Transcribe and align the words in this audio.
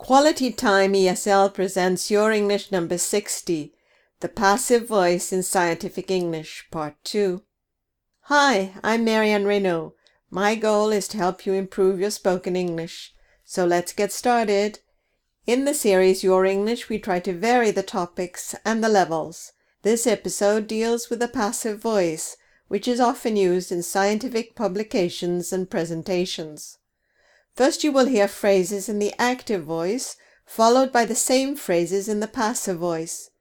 Quality 0.00 0.50
Time 0.50 0.94
ESL 0.94 1.52
presents 1.52 2.10
Your 2.10 2.32
English 2.32 2.72
number 2.72 2.96
60, 2.96 3.74
The 4.20 4.28
Passive 4.30 4.88
Voice 4.88 5.30
in 5.30 5.42
Scientific 5.42 6.10
English, 6.10 6.66
Part 6.70 6.94
2. 7.04 7.42
Hi, 8.22 8.72
I'm 8.82 9.04
Marianne 9.04 9.44
Raynaud. 9.44 9.92
My 10.30 10.54
goal 10.54 10.88
is 10.88 11.06
to 11.08 11.18
help 11.18 11.44
you 11.44 11.52
improve 11.52 12.00
your 12.00 12.10
spoken 12.10 12.56
English. 12.56 13.12
So 13.44 13.66
let's 13.66 13.92
get 13.92 14.10
started. 14.10 14.78
In 15.46 15.66
the 15.66 15.74
series 15.74 16.24
Your 16.24 16.46
English, 16.46 16.88
we 16.88 16.98
try 16.98 17.20
to 17.20 17.34
vary 17.34 17.70
the 17.70 17.82
topics 17.82 18.54
and 18.64 18.82
the 18.82 18.88
levels. 18.88 19.52
This 19.82 20.06
episode 20.06 20.66
deals 20.66 21.10
with 21.10 21.18
the 21.18 21.28
passive 21.28 21.78
voice, 21.78 22.38
which 22.68 22.88
is 22.88 23.00
often 23.00 23.36
used 23.36 23.70
in 23.70 23.82
scientific 23.82 24.56
publications 24.56 25.52
and 25.52 25.70
presentations. 25.70 26.78
First, 27.60 27.84
you 27.84 27.92
will 27.92 28.06
hear 28.06 28.26
phrases 28.26 28.88
in 28.88 29.00
the 29.00 29.12
active 29.18 29.64
voice, 29.64 30.16
followed 30.46 30.90
by 30.90 31.04
the 31.04 31.14
same 31.14 31.56
phrases 31.56 32.08
in 32.08 32.20
the 32.20 32.26
passive 32.26 32.78
voice. 32.78 33.32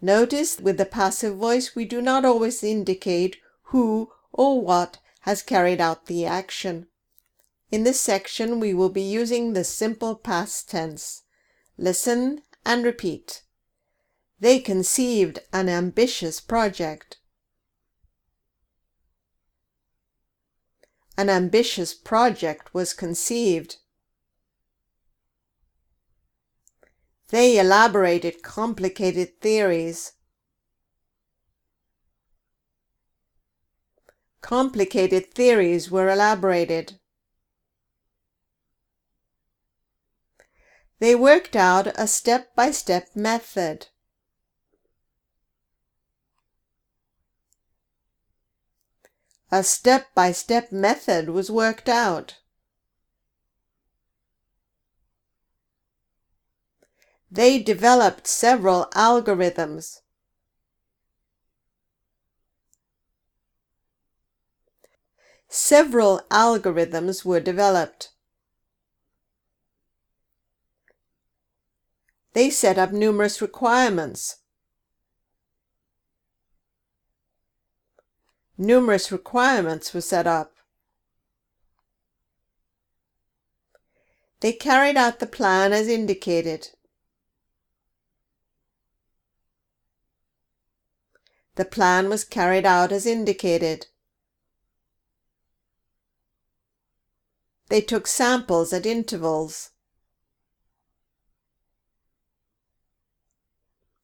Notice 0.00 0.60
with 0.60 0.78
the 0.78 0.86
passive 0.86 1.34
voice, 1.34 1.74
we 1.74 1.84
do 1.84 2.00
not 2.00 2.24
always 2.24 2.62
indicate 2.62 3.38
who 3.72 4.12
or 4.32 4.60
what 4.60 4.98
has 5.22 5.42
carried 5.42 5.80
out 5.80 6.06
the 6.06 6.24
action. 6.24 6.86
In 7.72 7.82
this 7.82 8.00
section, 8.00 8.60
we 8.60 8.74
will 8.74 8.90
be 8.90 9.02
using 9.02 9.54
the 9.54 9.64
simple 9.64 10.14
past 10.14 10.70
tense. 10.70 11.22
Listen 11.76 12.42
and 12.64 12.84
repeat. 12.84 13.42
They 14.38 14.60
conceived 14.60 15.40
an 15.52 15.68
ambitious 15.68 16.40
project. 16.40 17.18
An 21.16 21.30
ambitious 21.30 21.94
project 21.94 22.74
was 22.74 22.92
conceived. 22.92 23.76
They 27.28 27.58
elaborated 27.58 28.42
complicated 28.42 29.40
theories. 29.40 30.12
Complicated 34.40 35.32
theories 35.34 35.90
were 35.90 36.08
elaborated. 36.10 36.98
They 40.98 41.14
worked 41.14 41.56
out 41.56 41.86
a 41.98 42.06
step-by-step 42.06 43.10
-step 43.10 43.16
method. 43.16 43.88
A 49.50 49.62
step-by-step 49.62 50.72
method 50.72 51.30
was 51.30 51.50
worked 51.50 51.88
out. 51.88 52.38
They 57.30 57.60
developed 57.60 58.26
several 58.26 58.86
algorithms. 58.94 60.00
Several 65.48 66.20
algorithms 66.30 67.24
were 67.24 67.40
developed. 67.40 68.10
They 72.32 72.50
set 72.50 72.78
up 72.78 72.90
numerous 72.90 73.40
requirements. 73.40 74.38
Numerous 78.56 79.10
requirements 79.10 79.92
were 79.92 80.00
set 80.00 80.26
up. 80.26 80.54
They 84.40 84.52
carried 84.52 84.96
out 84.96 85.18
the 85.18 85.26
plan 85.26 85.72
as 85.72 85.88
indicated. 85.88 86.70
The 91.56 91.64
plan 91.64 92.08
was 92.08 92.24
carried 92.24 92.66
out 92.66 92.92
as 92.92 93.06
indicated. 93.06 93.86
They 97.68 97.80
took 97.80 98.06
samples 98.06 98.72
at 98.72 98.86
intervals. 98.86 99.70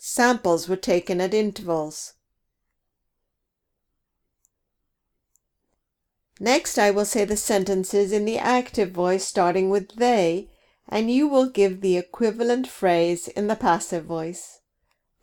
Samples 0.00 0.68
were 0.68 0.76
taken 0.76 1.20
at 1.20 1.34
intervals. 1.34 2.14
Next, 6.44 6.76
I 6.76 6.90
will 6.90 7.04
say 7.04 7.24
the 7.24 7.36
sentences 7.36 8.10
in 8.10 8.24
the 8.24 8.36
active 8.36 8.90
voice 8.90 9.24
starting 9.24 9.70
with 9.70 9.94
they, 9.94 10.50
and 10.88 11.08
you 11.08 11.28
will 11.28 11.48
give 11.48 11.80
the 11.80 11.96
equivalent 11.96 12.66
phrase 12.66 13.28
in 13.28 13.46
the 13.46 13.54
passive 13.54 14.06
voice. 14.06 14.58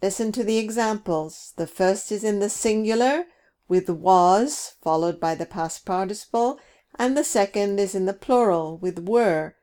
Listen 0.02 0.32
to 0.32 0.46
the 0.46 0.58
examples. 0.58 1.52
The 1.58 1.68
first 1.68 2.10
is 2.14 2.24
in 2.24 2.40
the 2.40 2.50
singular 2.50 3.26
with 3.68 3.90
was 3.90 4.76
followed 4.82 5.20
by 5.20 5.36
the 5.36 5.46
past 5.46 5.86
participle, 5.86 6.58
and 6.98 7.18
the 7.18 7.26
second 7.26 7.82
is 7.82 7.94
in 7.94 8.06
the 8.06 8.14
plural 8.14 8.78
with 8.78 9.00
were 9.00 9.56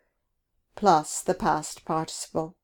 plus 0.75 1.23
the 1.23 1.33
past 1.33 1.87
participle. 1.87 2.59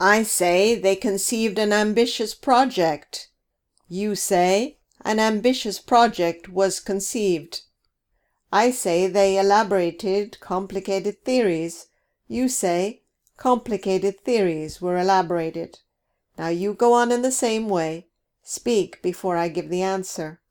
I 0.00 0.22
say 0.22 0.74
they 0.74 0.96
conceived 0.96 1.58
an 1.58 1.74
ambitious 1.74 2.34
project. 2.34 3.28
You 3.86 4.14
say 4.14 4.78
an 5.04 5.20
ambitious 5.20 5.78
project 5.78 6.48
was 6.48 6.80
conceived. 6.80 7.60
I 8.54 8.70
say 8.70 9.06
they 9.06 9.38
elaborated 9.38 10.38
complicated 10.40 11.24
theories. 11.24 11.86
You 12.28 12.50
say 12.50 13.00
complicated 13.38 14.20
theories 14.20 14.78
were 14.78 14.98
elaborated. 14.98 15.78
Now 16.36 16.48
you 16.48 16.74
go 16.74 16.92
on 16.92 17.10
in 17.10 17.22
the 17.22 17.32
same 17.32 17.70
way. 17.70 18.08
Speak 18.42 19.00
before 19.00 19.38
I 19.38 19.48
give 19.48 19.70
the 19.70 19.80
answer. 19.80 20.42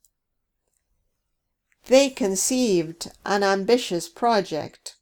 They 1.85 2.09
conceived 2.09 3.11
an 3.23 3.43
ambitious 3.43 4.09
project. 4.09 4.95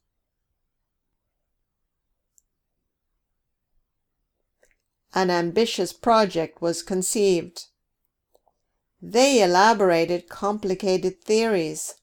An 5.14 5.30
ambitious 5.30 5.94
project 5.94 6.60
was 6.60 6.82
conceived. 6.82 7.66
They 9.00 9.42
elaborated 9.42 10.28
complicated 10.28 11.22
theories. 11.22 11.94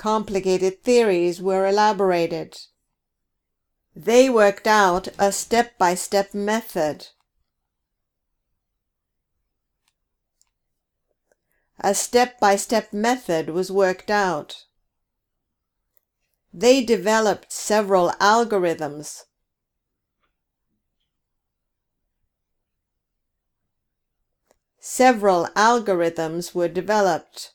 Complicated 0.00 0.82
theories 0.82 1.42
were 1.42 1.66
elaborated. 1.66 2.58
They 3.94 4.30
worked 4.30 4.66
out 4.66 5.08
a 5.18 5.30
step-by-step 5.30 6.30
-step 6.30 6.34
method. 6.34 7.08
A 11.78 11.94
step-by-step 11.94 12.86
-step 12.90 12.92
method 12.94 13.50
was 13.50 13.70
worked 13.70 14.10
out. 14.10 14.64
They 16.62 16.82
developed 16.82 17.52
several 17.52 18.08
algorithms. 18.18 19.24
Several 24.78 25.46
algorithms 25.54 26.54
were 26.54 26.68
developed. 26.68 27.52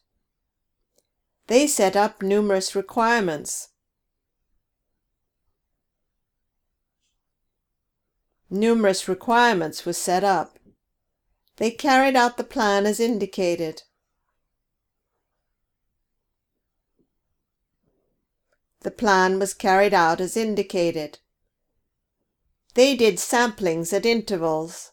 They 1.47 1.67
set 1.67 1.95
up 1.95 2.21
numerous 2.21 2.75
requirements. 2.75 3.69
Numerous 8.49 9.07
requirements 9.07 9.85
were 9.85 9.93
set 9.93 10.23
up. 10.23 10.57
They 11.57 11.71
carried 11.71 12.15
out 12.15 12.37
the 12.37 12.43
plan 12.43 12.85
as 12.85 12.99
indicated. 12.99 13.83
The 18.81 18.91
plan 18.91 19.39
was 19.39 19.53
carried 19.53 19.93
out 19.93 20.21
as 20.21 20.37
indicated. 20.37 21.19
They 22.75 22.95
did 22.95 23.15
samplings 23.15 23.93
at 23.93 24.05
intervals. 24.05 24.91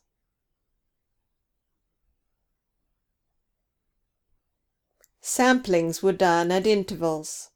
Samplings 5.22 6.02
were 6.02 6.12
done 6.12 6.50
at 6.50 6.66
intervals. 6.66 7.50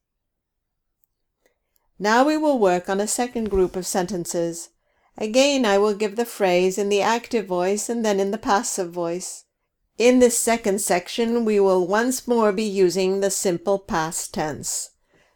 Now 1.99 2.25
we 2.25 2.37
will 2.37 2.59
work 2.59 2.89
on 2.89 3.01
a 3.01 3.09
second 3.09 3.51
group 3.51 3.75
of 3.75 3.87
sentences. 3.87 4.71
Again, 5.19 5.65
I 5.65 5.79
will 5.79 5.95
give 5.95 6.17
the 6.17 6.25
phrase 6.25 6.79
in 6.79 6.91
the 6.91 7.03
active 7.03 7.47
voice 7.47 7.89
and 7.89 8.05
then 8.05 8.21
in 8.21 8.31
the 8.31 8.39
passive 8.39 8.93
voice. 8.93 9.45
In 9.99 10.19
this 10.19 10.39
second 10.39 10.81
section, 10.81 11.45
we 11.45 11.59
will 11.59 11.87
once 11.87 12.29
more 12.29 12.53
be 12.53 12.65
using 12.65 13.21
the 13.21 13.31
simple 13.31 13.79
past 13.79 14.35
tense. 14.35 14.91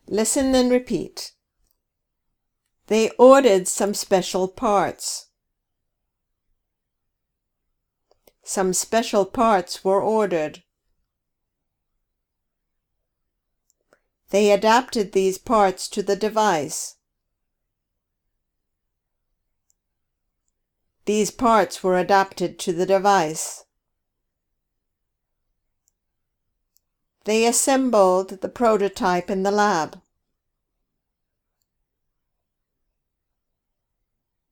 Listen 0.06 0.54
and 0.54 0.70
repeat. 0.70 1.32
They 2.88 3.10
ordered 3.18 3.68
some 3.68 3.94
special 3.94 4.48
parts. 4.48 5.28
Some 8.42 8.72
special 8.74 9.24
parts 9.24 9.82
were 9.82 10.02
ordered. 10.02 10.62
They 14.30 14.52
adapted 14.52 15.12
these 15.12 15.38
parts 15.38 15.88
to 15.88 16.02
the 16.02 16.16
device. 16.16 16.96
These 21.04 21.32
parts 21.32 21.82
were 21.82 21.98
adapted 21.98 22.58
to 22.60 22.72
the 22.72 22.86
device. 22.86 23.64
They 27.24 27.44
assembled 27.44 28.40
the 28.40 28.48
prototype 28.48 29.28
in 29.28 29.42
the 29.42 29.50
lab. 29.50 30.00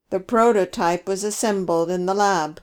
The 0.09 0.19
prototype 0.19 1.07
was 1.07 1.23
assembled 1.23 1.89
in 1.89 2.05
the 2.05 2.13
lab. 2.13 2.61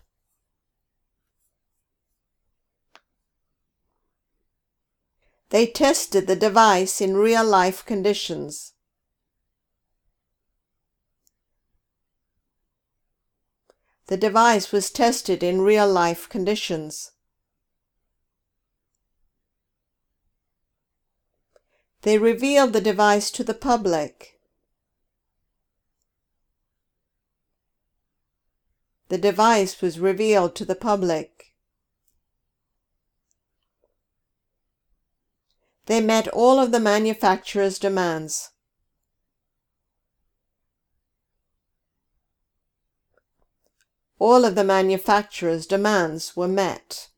They 5.51 5.67
tested 5.67 6.27
the 6.27 6.37
device 6.37 7.01
in 7.01 7.17
real-life 7.17 7.85
conditions. 7.85 8.73
The 14.09 14.17
device 14.17 14.73
was 14.73 14.91
tested 14.91 15.43
in 15.43 15.61
real-life 15.63 16.29
conditions. 16.29 17.13
They 22.03 22.19
revealed 22.19 22.73
the 22.73 22.81
device 22.81 23.33
to 23.33 23.43
the 23.43 23.55
public. 23.55 24.39
The 29.09 29.19
device 29.19 29.81
was 29.81 29.99
revealed 29.99 30.55
to 30.57 30.65
the 30.65 30.77
public. 30.77 31.46
They 35.87 36.01
met 36.01 36.29
all 36.29 36.59
of 36.59 36.73
the 36.73 36.81
manufacturer's 36.81 37.79
demands. 37.79 38.51
All 44.19 44.45
of 44.45 44.55
the 44.55 44.65
manufacturer's 44.65 45.67
demands 45.67 46.37
were 46.37 46.49
met. 46.49 47.09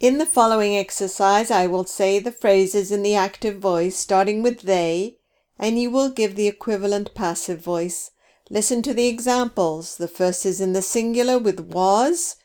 In 0.00 0.18
the 0.18 0.26
following 0.26 0.76
exercise, 0.76 1.50
I 1.50 1.66
will 1.66 1.84
say 1.84 2.18
the 2.18 2.32
phrases 2.32 2.92
in 2.92 3.02
the 3.02 3.16
active 3.16 3.58
voice 3.58 3.96
starting 3.96 4.42
with 4.42 4.62
they, 4.62 5.18
and 5.58 5.78
you 5.78 5.90
will 5.90 6.08
give 6.08 6.36
the 6.36 6.46
equivalent 6.46 7.14
passive 7.14 7.60
voice. 7.60 8.12
Listen 8.48 8.80
to 8.82 8.94
the 8.94 9.08
examples. 9.08 9.96
The 9.96 10.08
first 10.08 10.46
is 10.46 10.60
in 10.60 10.72
the 10.72 10.82
singular 10.82 11.36
with 11.36 11.60
was, 11.60 12.36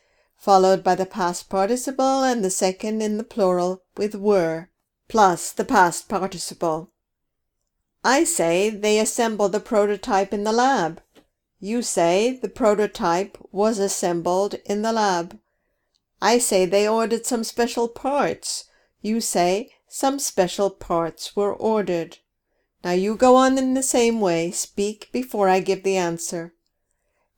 followed 0.44 0.84
by 0.84 0.94
the 0.94 1.06
past 1.06 1.48
participle, 1.48 2.22
and 2.22 2.44
the 2.44 2.50
second 2.50 3.00
in 3.00 3.16
the 3.16 3.24
plural 3.24 3.82
with 3.96 4.14
were, 4.14 4.68
plus 5.08 5.50
the 5.50 5.64
past 5.64 6.06
participle. 6.06 6.90
I 8.04 8.24
say 8.24 8.68
they 8.68 8.98
assembled 8.98 9.52
the 9.52 9.60
prototype 9.60 10.34
in 10.34 10.44
the 10.44 10.52
lab. 10.52 11.00
You 11.60 11.80
say 11.80 12.38
the 12.42 12.50
prototype 12.50 13.38
was 13.52 13.78
assembled 13.78 14.56
in 14.66 14.82
the 14.82 14.92
lab. 14.92 15.38
I 16.20 16.36
say 16.36 16.66
they 16.66 16.86
ordered 16.86 17.24
some 17.24 17.42
special 17.42 17.88
parts. 17.88 18.66
You 19.00 19.22
say 19.22 19.70
some 19.88 20.18
special 20.18 20.68
parts 20.68 21.34
were 21.34 21.54
ordered. 21.54 22.18
Now 22.84 22.90
you 22.90 23.16
go 23.16 23.34
on 23.36 23.56
in 23.56 23.72
the 23.72 23.82
same 23.82 24.20
way. 24.20 24.50
Speak 24.50 25.08
before 25.10 25.48
I 25.48 25.60
give 25.60 25.84
the 25.84 25.96
answer. 25.96 26.52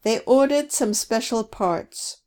They 0.03 0.19
ordered 0.27 0.73
some 0.73 0.93
special 0.93 1.45
parts. 1.45 2.23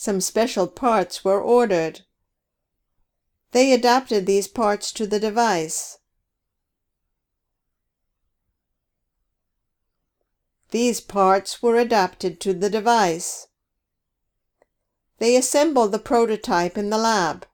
Some 0.00 0.20
special 0.20 0.68
parts 0.68 1.24
were 1.24 1.42
ordered. 1.42 2.02
They 3.50 3.72
adapted 3.72 4.26
these 4.26 4.46
parts 4.46 4.92
to 4.92 5.08
the 5.08 5.18
device. 5.18 5.98
These 10.70 11.00
parts 11.00 11.60
were 11.60 11.74
adapted 11.74 12.40
to 12.42 12.54
the 12.54 12.70
device. 12.70 13.48
They 15.18 15.34
assembled 15.34 15.90
the 15.90 15.98
prototype 15.98 16.78
in 16.78 16.90
the 16.90 16.98
lab. 16.98 17.48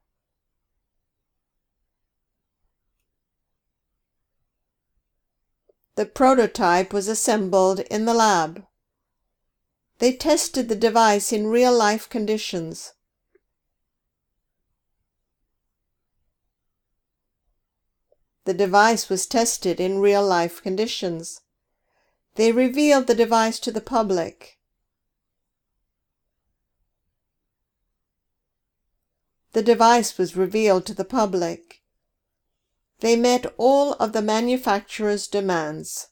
The 5.94 6.04
prototype 6.04 6.92
was 6.92 7.08
assembled 7.08 7.80
in 7.80 8.04
the 8.04 8.12
lab. 8.12 8.66
They 9.98 10.12
tested 10.12 10.68
the 10.68 10.76
device 10.76 11.32
in 11.32 11.46
real-life 11.46 12.08
conditions. 12.08 12.92
The 18.44 18.54
device 18.54 19.08
was 19.08 19.26
tested 19.26 19.80
in 19.80 20.00
real-life 20.00 20.62
conditions. 20.62 21.40
They 22.34 22.52
revealed 22.52 23.06
the 23.06 23.14
device 23.14 23.58
to 23.60 23.72
the 23.72 23.80
public. 23.80 24.58
The 29.52 29.62
device 29.62 30.18
was 30.18 30.36
revealed 30.36 30.84
to 30.86 30.94
the 30.94 31.04
public. 31.04 31.82
They 33.00 33.14
met 33.14 33.46
all 33.56 33.92
of 33.94 34.12
the 34.12 34.22
manufacturer's 34.22 35.28
demands. 35.28 36.08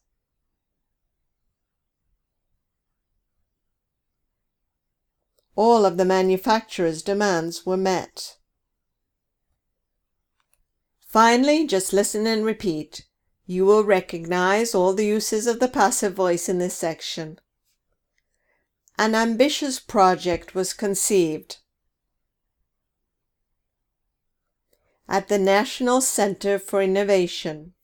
All 5.54 5.84
of 5.84 5.96
the 5.96 6.04
manufacturer's 6.04 7.02
demands 7.02 7.66
were 7.66 7.76
met. 7.76 8.36
Finally, 11.06 11.66
just 11.66 11.92
listen 11.92 12.26
and 12.26 12.44
repeat. 12.44 13.04
You 13.44 13.66
will 13.66 13.84
recognize 13.84 14.74
all 14.74 14.94
the 14.94 15.04
uses 15.04 15.46
of 15.46 15.60
the 15.60 15.68
passive 15.68 16.14
voice 16.14 16.48
in 16.48 16.58
this 16.58 16.74
section. 16.74 17.38
An 18.98 19.14
ambitious 19.14 19.78
project 19.78 20.54
was 20.54 20.72
conceived. 20.72 21.58
At 25.06 25.28
the 25.28 25.38
National 25.38 26.00
Center 26.00 26.58
for 26.58 26.80
Innovation. 26.80 27.74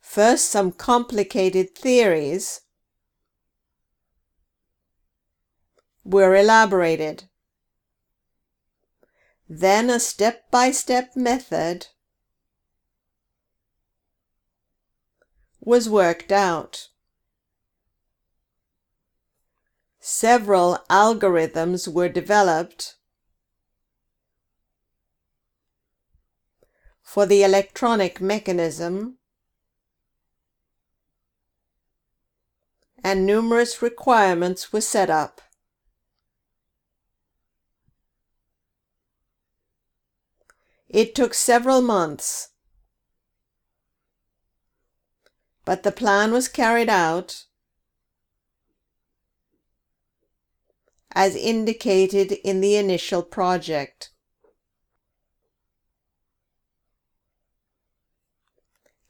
First, 0.00 0.46
some 0.46 0.72
complicated 0.72 1.74
theories 1.74 2.62
were 6.08 6.34
elaborated. 6.34 7.24
Then 9.46 9.90
a 9.90 10.00
step-by-step 10.00 11.14
method 11.14 11.88
was 15.60 15.86
worked 15.86 16.32
out. 16.32 16.88
Several 20.00 20.78
algorithms 20.88 21.86
were 21.86 22.08
developed 22.08 22.94
for 27.02 27.26
the 27.26 27.42
electronic 27.42 28.18
mechanism 28.18 29.18
and 33.04 33.26
numerous 33.26 33.82
requirements 33.82 34.72
were 34.72 34.80
set 34.80 35.10
up. 35.10 35.42
It 40.88 41.14
took 41.14 41.34
several 41.34 41.82
months 41.82 42.48
but 45.68 45.82
the 45.82 45.92
plan 45.92 46.32
was 46.32 46.48
carried 46.48 46.88
out 46.88 47.44
as 51.12 51.36
indicated 51.36 52.32
in 52.42 52.62
the 52.62 52.74
initial 52.74 53.22
project. 53.22 54.08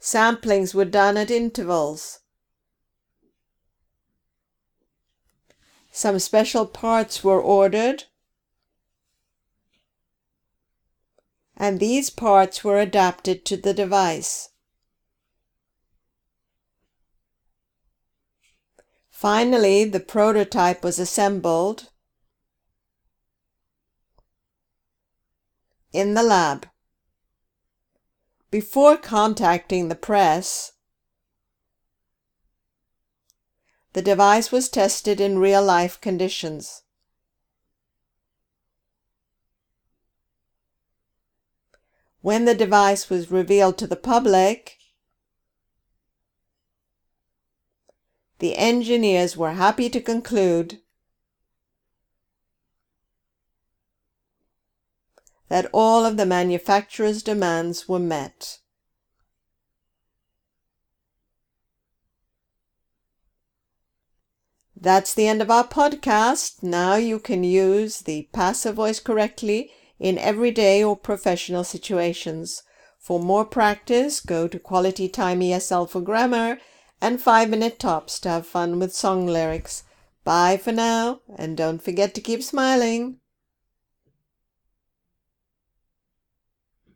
Samplings 0.01 0.75
were 0.75 0.85
done 0.85 1.17
at 1.17 1.31
intervals. 1.31 2.19
Some 5.93 6.19
special 6.19 6.67
parts 6.67 7.23
were 7.23 7.41
ordered, 7.41 8.07
and 11.61 11.81
these 11.81 12.09
parts 12.09 12.63
were 12.63 12.79
adapted 12.79 13.45
to 13.45 13.57
the 13.57 13.75
device. 13.75 14.51
Finally, 19.11 19.85
the 19.85 19.99
prototype 19.99 20.85
was 20.85 21.01
assembled 21.01 21.91
in 25.93 26.15
the 26.15 26.23
lab. 26.23 26.69
Before 28.53 28.97
contacting 28.97 29.89
the 29.89 29.97
press, 29.97 30.75
the 33.95 34.03
device 34.03 34.53
was 34.53 34.69
tested 34.69 35.21
in 35.21 35.41
real 35.41 35.65
life 35.65 36.01
conditions. 36.01 36.85
When 42.29 42.45
the 42.45 42.55
device 42.55 43.09
was 43.09 43.31
revealed 43.31 43.79
to 43.79 43.87
the 43.87 43.97
public, 43.97 44.77
the 48.39 48.55
engineers 48.55 49.35
were 49.35 49.53
happy 49.53 49.89
to 49.89 49.99
conclude 49.99 50.83
that 55.49 55.71
all 55.73 56.05
of 56.05 56.19
the 56.19 56.27
manufacturer's 56.27 57.23
demands 57.23 57.89
were 57.89 57.99
met. 57.99 58.59
That's 64.77 65.15
the 65.15 65.27
end 65.27 65.41
of 65.41 65.51
our 65.51 65.67
podcast. 65.67 66.63
Now 66.63 66.97
you 66.97 67.21
can 67.21 67.43
use 67.43 68.03
the 68.03 68.29
passive 68.35 68.75
voice 68.75 69.01
correctly 69.01 69.73
in 69.99 70.19
everyday 70.19 70.83
or 70.83 70.97
professional 70.97 71.65
situations. 71.65 72.63
For 72.99 73.21
more 73.21 73.45
practice, 73.45 74.21
go 74.21 74.49
to 74.49 74.59
Quality 74.59 75.09
Time 75.09 75.41
ESL 75.41 75.89
for 75.89 76.01
Grammar 76.01 76.59
and 77.01 77.21
5 77.21 77.49
Minute 77.49 77.79
Tops 77.79 78.19
to 78.21 78.29
have 78.29 78.47
fun 78.47 78.79
with 78.79 78.95
song 78.95 79.27
lyrics. 79.27 79.85
Bye 80.25 80.57
for 80.57 80.73
now, 80.73 81.21
and 81.37 81.57
don't 81.57 81.83
forget 81.83 82.15
to 82.15 82.21
keep 82.21 82.43
smiling. 82.43 83.19